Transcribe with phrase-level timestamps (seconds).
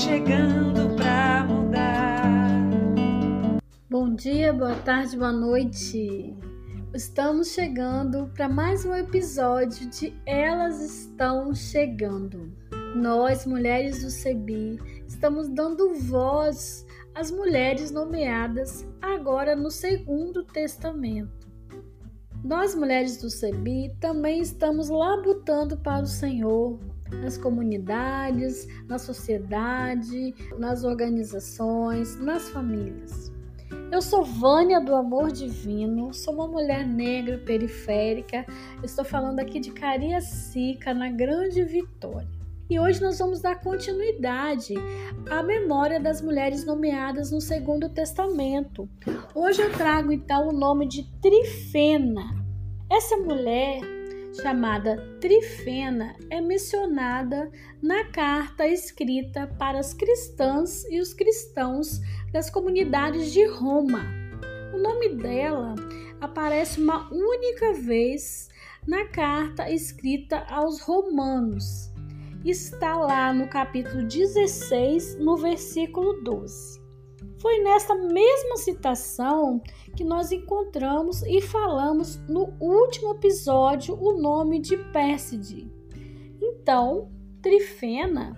[0.00, 2.70] chegando para mudar.
[3.90, 6.34] Bom dia, boa tarde, boa noite.
[6.94, 12.50] Estamos chegando para mais um episódio de Elas Estão Chegando.
[12.96, 21.46] Nós, mulheres do CEBI, estamos dando voz às mulheres nomeadas agora no Segundo Testamento.
[22.42, 26.80] Nós, mulheres do CEBI, também estamos labutando para o Senhor
[27.12, 33.32] nas comunidades, na sociedade, nas organizações, nas famílias.
[33.92, 38.46] Eu sou Vânia do Amor Divino, sou uma mulher negra periférica,
[38.82, 42.28] estou falando aqui de Cariacica, na Grande Vitória.
[42.70, 44.74] E hoje nós vamos dar continuidade
[45.28, 48.88] à memória das mulheres nomeadas no Segundo Testamento.
[49.34, 52.30] Hoje eu trago então o nome de Trifena.
[52.88, 53.80] Essa mulher
[54.32, 57.50] chamada Trifena é mencionada
[57.82, 62.00] na carta escrita para as cristãs e os cristãos
[62.32, 64.04] das comunidades de Roma.
[64.72, 65.74] O nome dela
[66.20, 68.48] aparece uma única vez
[68.86, 71.90] na carta escrita aos Romanos.
[72.44, 76.79] Está lá no capítulo 16, no versículo 12.
[77.40, 79.62] Foi nesta mesma citação
[79.96, 85.66] que nós encontramos e falamos no último episódio o nome de Pérside.
[86.40, 87.08] Então,
[87.40, 88.36] Trifena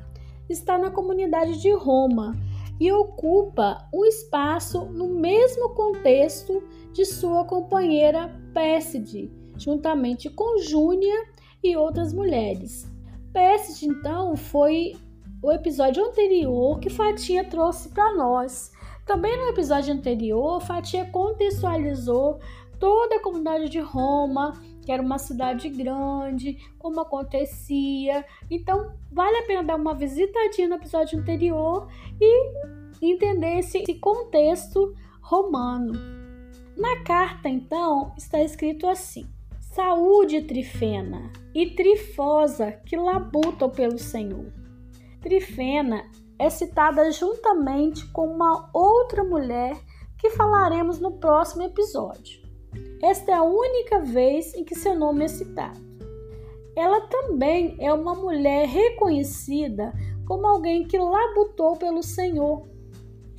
[0.49, 2.33] está na comunidade de Roma
[2.79, 11.27] e ocupa um espaço no mesmo contexto de sua companheira Pérside, juntamente com Júnia
[11.61, 12.89] e outras mulheres.
[13.33, 14.95] Pérside, então, foi
[15.43, 18.71] o episódio anterior que Fatia trouxe para nós.
[19.05, 22.39] Também no episódio anterior, Fatia contextualizou
[22.79, 28.25] toda a comunidade de Roma, que era uma cidade grande, como acontecia.
[28.51, 31.89] Então, vale a pena dar uma visitadinha no episódio anterior
[32.21, 32.53] e
[33.01, 35.93] entender esse contexto romano.
[36.77, 39.27] Na carta, então, está escrito assim:
[39.61, 44.47] Saúde, Trifena, e Trifosa, que labutam pelo Senhor.
[45.21, 46.05] Trifena
[46.43, 49.81] é citada juntamente com uma outra mulher
[50.19, 52.43] que falaremos no próximo episódio.
[53.01, 55.81] Esta é a única vez em que seu nome é citado.
[56.75, 59.93] Ela também é uma mulher reconhecida
[60.27, 62.67] como alguém que labutou pelo Senhor.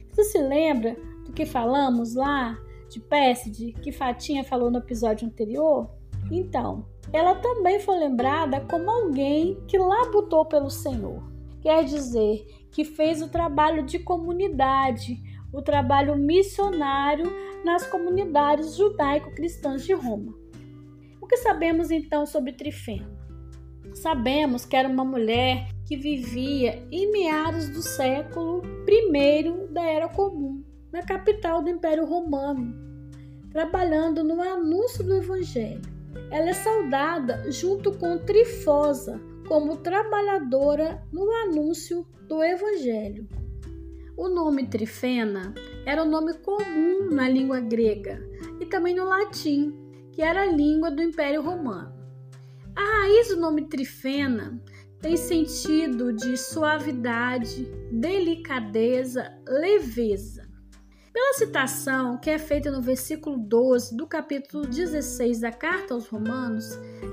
[0.09, 2.57] Você se lembra do que falamos lá
[2.89, 5.89] de Pésside, que Fatinha falou no episódio anterior?
[6.31, 13.21] Então, ela também foi lembrada como alguém que labutou pelo Senhor quer dizer que fez
[13.21, 15.21] o trabalho de comunidade,
[15.53, 17.31] o trabalho missionário
[17.63, 20.33] nas comunidades judaico-cristãs de Roma.
[21.21, 23.07] O que sabemos então sobre Trifena?
[23.93, 30.63] Sabemos que era uma mulher que vivia em meados do século I da Era Comum,
[30.91, 32.73] na capital do Império Romano,
[33.51, 35.81] trabalhando no anúncio do Evangelho.
[36.31, 43.27] Ela é saudada junto com Trifosa, como trabalhadora no anúncio do Evangelho.
[44.15, 45.53] O nome Trifena
[45.85, 48.23] era um nome comum na língua grega
[48.59, 49.73] e também no latim,
[50.11, 51.91] que era a língua do Império Romano.
[52.75, 54.61] A raiz do nome Trifena
[55.01, 60.42] tem sentido de suavidade, delicadeza, leveza.
[61.13, 66.65] Pela citação que é feita no versículo 12 do capítulo 16 da carta aos Romanos,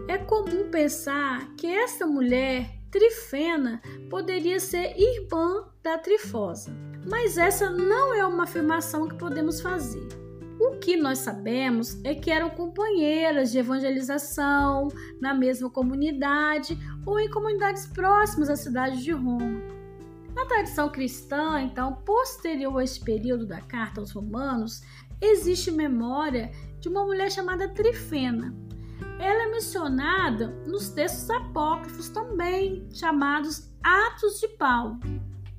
[0.08, 6.74] é comum pensar que esta mulher, Trifena, poderia ser irmã da Trifosa.
[7.06, 10.08] Mas essa não é uma afirmação que podemos fazer.
[10.58, 14.88] O que nós sabemos é que eram companheiras de evangelização
[15.20, 19.79] na mesma comunidade ou em comunidades próximas à cidade de Roma.
[20.34, 24.82] Na tradição cristã, então, posterior a este período da carta aos Romanos,
[25.20, 28.54] existe memória de uma mulher chamada Trifena.
[29.18, 34.98] Ela é mencionada nos textos apócrifos também, chamados Atos de Paulo.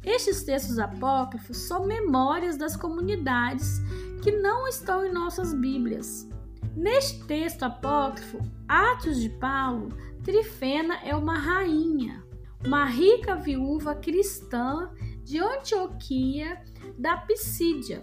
[0.03, 3.79] Estes textos apócrifos são memórias das comunidades
[4.23, 6.27] que não estão em nossas Bíblias.
[6.75, 9.89] Neste texto apócrifo, Atos de Paulo,
[10.23, 12.23] Trifena é uma rainha,
[12.65, 14.89] uma rica viúva cristã
[15.23, 16.61] de Antioquia
[16.97, 18.01] da Pisídia,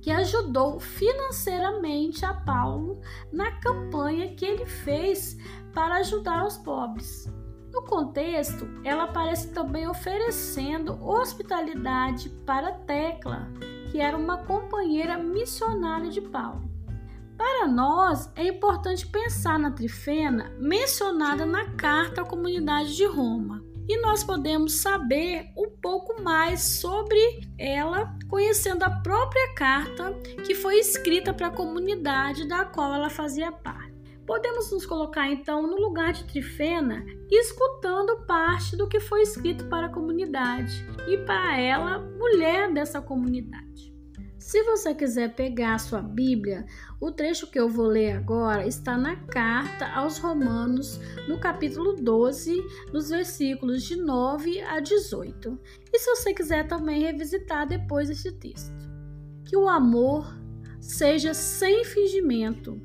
[0.00, 3.00] que ajudou financeiramente a Paulo
[3.32, 5.36] na campanha que ele fez
[5.74, 7.30] para ajudar os pobres.
[7.72, 13.48] No contexto, ela aparece também oferecendo hospitalidade para Tecla,
[13.90, 16.70] que era uma companheira missionária de Paulo.
[17.36, 23.62] Para nós, é importante pensar na Trifena mencionada na carta à comunidade de Roma.
[23.88, 27.18] E nós podemos saber um pouco mais sobre
[27.58, 30.12] ela conhecendo a própria carta
[30.44, 33.94] que foi escrita para a comunidade da qual ela fazia parte.
[34.26, 39.86] Podemos nos colocar então no lugar de Trifena, escutando parte do que foi escrito para
[39.86, 43.95] a comunidade e para ela, mulher dessa comunidade.
[44.46, 46.66] Se você quiser pegar sua Bíblia,
[47.00, 52.62] o trecho que eu vou ler agora está na carta aos Romanos, no capítulo 12,
[52.92, 55.58] nos versículos de 9 a 18.
[55.92, 58.72] E se você quiser também revisitar depois este texto.
[59.44, 60.32] Que o amor
[60.80, 62.80] seja sem fingimento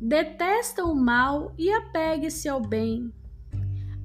[0.00, 3.12] detesta o mal e apegue-se ao bem.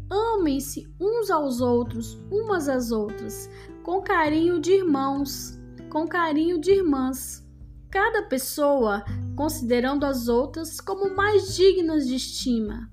[0.10, 3.50] Amem-se uns aos outros, umas às outras,
[3.84, 5.57] com carinho de irmãos,
[5.90, 7.46] com carinho de irmãs.
[7.90, 9.04] Cada pessoa
[9.36, 12.90] considerando as outras como mais dignas de estima.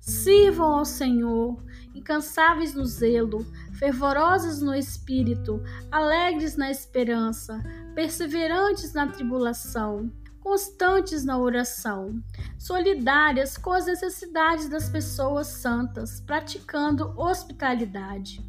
[0.00, 1.62] Sirvam ao Senhor,
[1.94, 3.44] incansáveis no zelo,
[3.78, 7.62] fervorosas no espírito, alegres na esperança,
[7.94, 12.22] perseverantes na tribulação, constantes na oração,
[12.58, 18.42] solidárias com as necessidades das pessoas santas, praticando hospitalidade.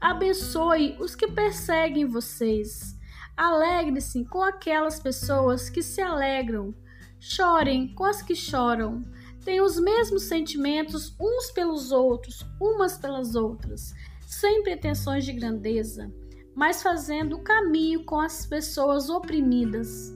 [0.00, 2.98] Abençoe os que perseguem vocês.
[3.36, 6.74] Alegre-se com aquelas pessoas que se alegram.
[7.18, 9.04] Chorem com as que choram.
[9.44, 13.94] Tenham os mesmos sentimentos uns pelos outros, umas pelas outras,
[14.26, 16.12] sem pretensões de grandeza,
[16.54, 20.12] mas fazendo o caminho com as pessoas oprimidas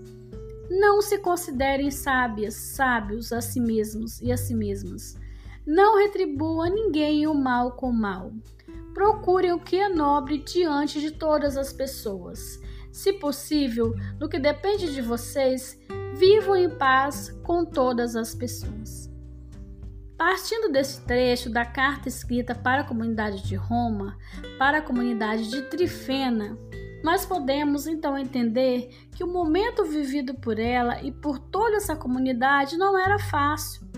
[0.71, 5.17] não se considerem sábias, sábios a si mesmos e a si mesmas.
[5.67, 8.33] Não retribua ninguém o mal com mal.
[8.93, 12.61] Procurem o que é nobre diante de todas as pessoas.
[12.95, 15.77] Se possível, no que depende de vocês,
[16.15, 19.11] vivam em paz com todas as pessoas.
[20.17, 24.17] Partindo desse trecho da carta escrita para a comunidade de Roma,
[24.61, 26.57] para a comunidade de Trifena,
[27.03, 32.77] nós podemos então entender que o momento vivido por ela e por toda essa comunidade
[32.77, 33.89] não era fácil.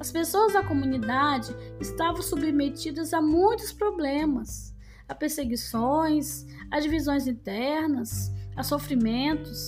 [0.00, 4.69] As pessoas da comunidade estavam submetidas a muitos problemas,
[5.10, 9.66] a perseguições, a divisões internas, a sofrimentos.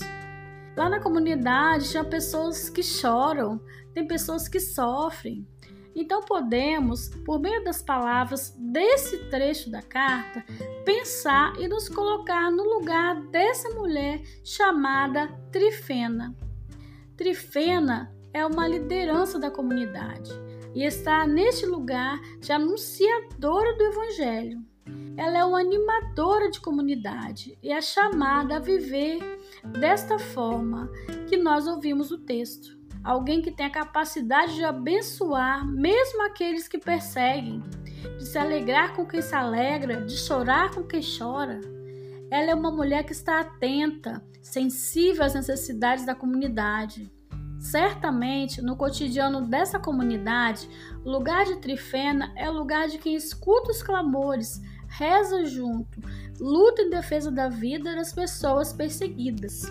[0.76, 3.60] Lá na comunidade tinha pessoas que choram,
[3.92, 5.46] tem pessoas que sofrem,
[5.94, 10.44] então podemos, por meio das palavras desse trecho da carta,
[10.84, 16.34] pensar e nos colocar no lugar dessa mulher chamada Trifena.
[17.16, 20.30] Trifena é uma liderança da comunidade
[20.74, 24.71] e está neste lugar de anunciadora do Evangelho.
[25.16, 29.18] Ela é uma animadora de comunidade e é chamada a viver
[29.78, 30.90] desta forma
[31.28, 36.78] que nós ouvimos o texto alguém que tem a capacidade de abençoar mesmo aqueles que
[36.78, 37.62] perseguem,
[38.18, 41.60] de se alegrar com quem se alegra, de chorar com quem chora.
[42.30, 47.12] Ela é uma mulher que está atenta, sensível às necessidades da comunidade.
[47.60, 50.68] Certamente, no cotidiano dessa comunidade,
[51.04, 54.60] o lugar de Trifena é o lugar de quem escuta os clamores,
[54.92, 56.00] reza junto,
[56.38, 59.62] luta em defesa da vida das pessoas perseguidas.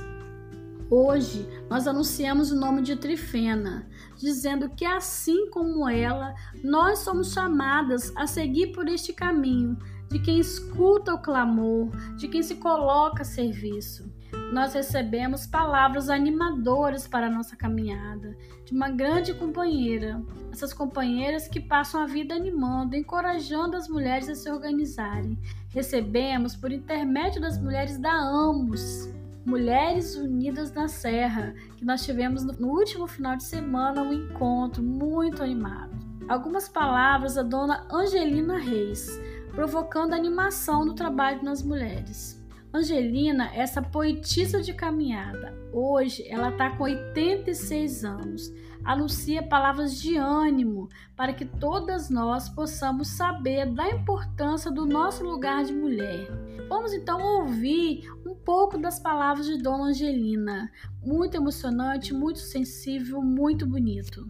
[0.90, 3.88] Hoje nós anunciamos o nome de Trifena,
[4.18, 9.78] dizendo que assim como ela, nós somos chamadas a seguir por este caminho
[10.10, 14.11] de quem escuta o clamor, de quem se coloca a serviço.
[14.52, 18.36] Nós recebemos palavras animadoras para a nossa caminhada,
[18.66, 20.22] de uma grande companheira,
[20.52, 25.38] essas companheiras que passam a vida animando, encorajando as mulheres a se organizarem.
[25.70, 29.10] Recebemos, por intermédio das mulheres da Amos,
[29.46, 35.42] Mulheres Unidas na Serra, que nós tivemos no último final de semana um encontro muito
[35.42, 35.92] animado.
[36.28, 39.20] Algumas palavras da dona Angelina Reis,
[39.52, 42.41] provocando animação no trabalho nas mulheres.
[42.74, 48.50] Angelina, essa poetisa de caminhada, hoje ela está com 86 anos,
[48.82, 55.66] anuncia palavras de ânimo para que todas nós possamos saber da importância do nosso lugar
[55.66, 56.30] de mulher.
[56.70, 60.72] Vamos então ouvir um pouco das palavras de Dona Angelina.
[61.04, 64.26] Muito emocionante, muito sensível, muito bonito.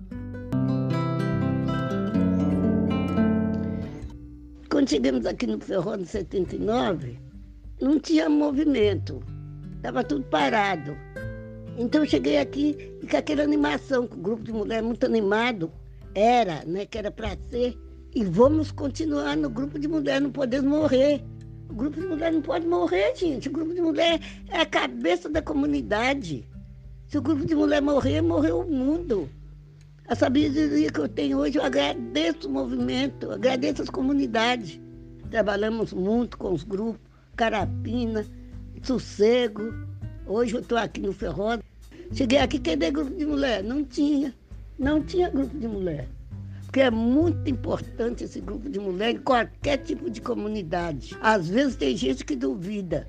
[4.68, 7.31] Quando chegamos aqui no Ferrão em 79,
[7.82, 9.22] não tinha movimento,
[9.76, 10.96] estava tudo parado.
[11.78, 15.72] Então eu cheguei aqui e com aquela animação, com o grupo de mulher muito animado,
[16.14, 17.78] era, né, que era para ser,
[18.14, 21.24] e vamos continuar no grupo de mulher, não podemos morrer.
[21.70, 23.48] O grupo de mulher não pode morrer, gente.
[23.48, 24.20] O grupo de mulher
[24.50, 26.46] é a cabeça da comunidade.
[27.08, 29.30] Se o grupo de mulher morrer, morreu o mundo.
[30.08, 34.80] A sabedoria que eu tenho hoje, eu agradeço o movimento, agradeço as comunidades.
[35.30, 37.00] Trabalhamos muito com os grupos,
[37.36, 38.26] Carapina,
[38.84, 39.74] Sossego.
[40.26, 41.64] Hoje eu estou aqui no Ferrosa.
[42.14, 43.64] Cheguei aqui, cadê grupo de mulher?
[43.64, 44.34] Não tinha.
[44.78, 46.08] Não tinha grupo de mulher
[46.72, 51.18] porque é muito importante esse grupo de mulheres em qualquer tipo de comunidade.
[51.20, 53.06] Às vezes tem gente que duvida,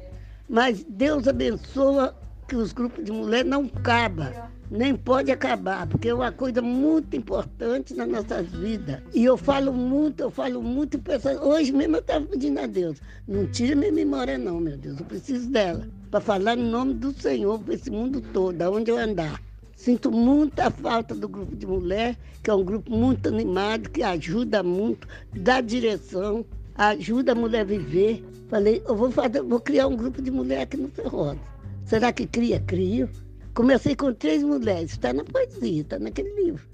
[0.49, 2.13] mas Deus abençoa
[2.49, 4.33] que os grupos de mulheres não acabam,
[4.73, 9.01] nem pode acabar, porque é uma coisa muito importante nas nossas vidas.
[9.13, 10.99] E eu falo muito, eu falo muito,
[11.43, 12.99] hoje mesmo eu estava pedindo a Deus,
[13.29, 17.13] não tire minha memória não, meu Deus, eu preciso dela, para falar em nome do
[17.13, 19.39] Senhor para esse mundo todo, aonde eu andar.
[19.77, 24.63] Sinto muita falta do grupo de mulher, que é um grupo muito animado, que ajuda
[24.63, 28.25] muito, dá direção, ajuda a mulher a viver.
[28.49, 31.41] Falei, eu vou, fazer, vou criar um grupo de mulher aqui no Ferrosa.
[31.85, 32.61] Será que cria?
[32.61, 33.11] Crio.
[33.55, 36.67] Comecei com três mulheres, está na poesia, está naquele livro.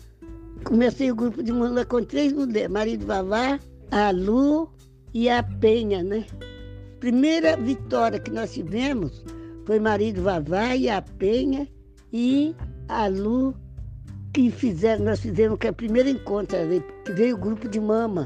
[0.62, 3.58] Comecei o grupo de mulher com três mulheres, marido Vavá,
[3.90, 4.70] a Lu
[5.12, 6.25] e a Penha, né?
[7.00, 9.25] Primeira vitória que nós tivemos
[9.66, 11.68] foi marido Vavá e a Penha
[12.12, 12.54] e
[12.88, 13.54] a Lu,
[14.32, 16.56] que fizeram, nós fizemos que é o primeiro encontro,
[17.04, 18.23] que veio o grupo de mama.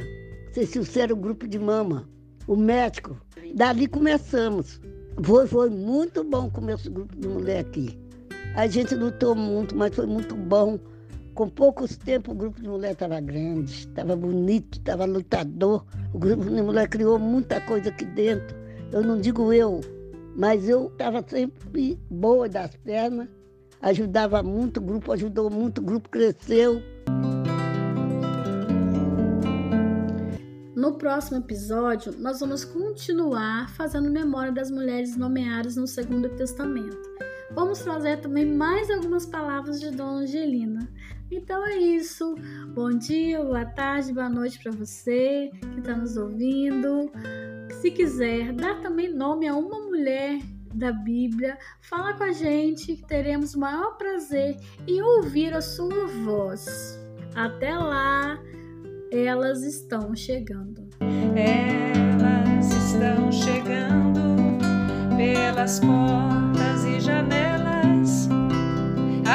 [0.47, 2.07] Não sei se você era o grupo de mama,
[2.47, 3.17] o médico.
[3.55, 4.79] Dali começamos.
[5.23, 8.02] Foi, foi muito bom o grupo de mulher aqui.
[8.55, 10.79] A gente lutou muito, mas foi muito bom.
[11.35, 15.85] Com poucos tempos o grupo de mulher estava grande, estava bonito, estava lutador.
[16.13, 18.55] O grupo de mulher criou muita coisa aqui dentro.
[18.93, 19.81] Eu não digo eu,
[20.37, 23.29] mas eu estava sempre boa das pernas
[23.83, 26.81] ajudava muito, o grupo ajudou muito, o grupo cresceu.
[30.75, 36.97] No próximo episódio, nós vamos continuar fazendo memória das mulheres nomeadas no Segundo Testamento.
[37.55, 40.89] Vamos trazer também mais algumas palavras de Dona Angelina.
[41.31, 42.35] Então é isso.
[42.75, 47.11] Bom dia, boa tarde, boa noite para você que está nos ouvindo.
[47.81, 50.41] Se quiser dar também nome a uma mulher
[50.75, 54.57] da Bíblia, fala com a gente que teremos o maior prazer
[54.87, 56.99] em ouvir a sua voz.
[57.35, 58.39] Até lá,
[59.11, 60.89] elas estão chegando.
[61.37, 64.23] Elas estão chegando
[65.17, 66.42] pelas portas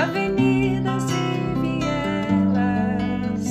[0.03, 1.15] avenidas e
[1.61, 3.45] vielas.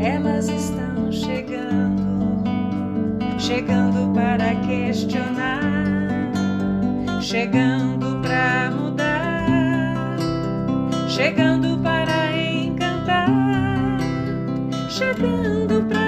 [0.00, 2.44] Elas estão chegando,
[3.38, 5.96] chegando para questionar
[7.26, 10.16] chegando pra mudar,
[11.08, 13.26] chegando para encantar,
[14.88, 16.05] chegando pra